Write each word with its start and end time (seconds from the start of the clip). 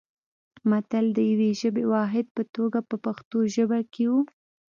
متل 0.69 1.05
د 1.13 1.17
یوه 1.31 1.49
ژبني 1.59 1.85
واحد 1.93 2.25
په 2.35 2.41
توګه 2.55 2.79
په 2.89 2.95
پښتو 3.05 3.37
ژبه 3.55 3.79
کې 3.93 4.05
و 4.11 4.13